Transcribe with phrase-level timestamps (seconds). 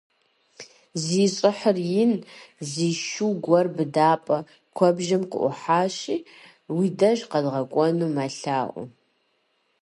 [1.03, 2.13] Зи щӀыхьыр ин,
[2.69, 4.37] зы шу гуэр быдапӀэ
[4.75, 6.17] куэбжэм къыӀухьащи,
[6.75, 8.83] уи деж къэдгъэкӀуэну мэлъаӀуэ.